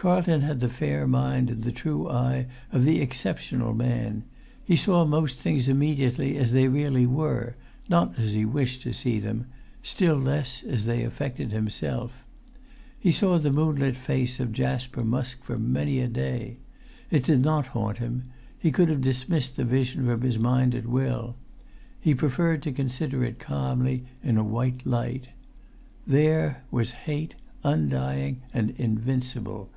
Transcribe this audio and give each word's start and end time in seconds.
Carlton 0.00 0.42
had 0.42 0.60
the 0.60 0.68
fair 0.68 1.08
mind 1.08 1.50
and 1.50 1.64
the 1.64 1.72
true 1.72 2.08
eye 2.08 2.46
of 2.70 2.84
the 2.84 3.00
exceptional 3.00 3.74
man. 3.74 4.22
He 4.64 4.76
saw 4.76 5.04
most 5.04 5.38
things 5.40 5.68
immediately 5.68 6.36
as 6.36 6.52
they 6.52 6.68
really 6.68 7.04
were, 7.04 7.56
not 7.88 8.16
as 8.16 8.34
he 8.34 8.44
wished 8.44 8.80
to 8.82 8.94
see 8.94 9.18
them, 9.18 9.46
still 9.82 10.14
less 10.14 10.62
as 10.62 10.84
they 10.84 11.02
affected 11.02 11.50
himself. 11.50 12.24
He 12.96 13.10
saw 13.10 13.38
the 13.38 13.50
moonlit 13.50 13.96
face 13.96 14.38
of 14.38 14.52
Jasper 14.52 15.02
Musk 15.02 15.42
for 15.42 15.58
many 15.58 15.98
a 15.98 16.06
day. 16.06 16.58
It 17.10 17.24
did 17.24 17.42
not 17.42 17.66
haunt 17.74 17.98
him. 17.98 18.22
He 18.56 18.70
could 18.70 18.88
have 18.90 19.00
dismissed 19.00 19.56
the 19.56 19.64
vision 19.64 20.06
from 20.06 20.20
his 20.20 20.38
mind 20.38 20.76
at 20.76 20.86
will; 20.86 21.34
he 21.98 22.14
preferred 22.14 22.62
to 22.62 22.70
consider 22.70 23.24
it 23.24 23.40
calmly 23.40 24.04
in 24.22 24.36
a 24.36 24.44
white 24.44 24.86
light. 24.86 25.30
There 26.06 26.62
was 26.70 26.92
hate 27.08 27.34
undying 27.64 28.42
and 28.54 28.70
invincible. 28.78 29.70